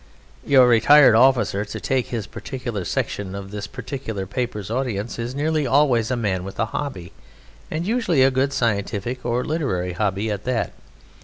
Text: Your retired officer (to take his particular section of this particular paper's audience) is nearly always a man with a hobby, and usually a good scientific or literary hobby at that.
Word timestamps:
Your 0.43 0.67
retired 0.67 1.13
officer 1.13 1.63
(to 1.63 1.79
take 1.79 2.07
his 2.07 2.25
particular 2.25 2.85
section 2.85 3.35
of 3.35 3.51
this 3.51 3.67
particular 3.67 4.25
paper's 4.25 4.71
audience) 4.71 5.19
is 5.19 5.35
nearly 5.35 5.67
always 5.67 6.09
a 6.09 6.15
man 6.15 6.43
with 6.43 6.57
a 6.59 6.65
hobby, 6.73 7.11
and 7.69 7.85
usually 7.85 8.23
a 8.23 8.31
good 8.31 8.51
scientific 8.51 9.23
or 9.23 9.45
literary 9.45 9.93
hobby 9.93 10.31
at 10.31 10.43
that. 10.45 10.73